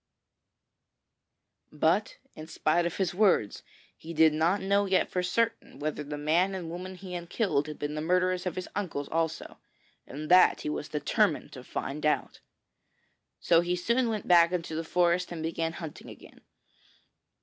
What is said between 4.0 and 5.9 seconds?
did not know yet for certain